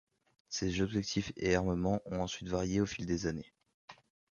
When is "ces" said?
0.49-0.81